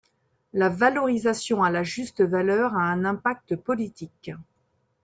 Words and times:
La 0.53 0.67
valorisation 0.67 1.61
à 1.61 1.69
la 1.69 1.83
juste 1.83 2.21
valeur 2.23 2.73
a 2.73 2.77
un 2.79 3.05
impact 3.05 3.55
politique. 3.55 4.31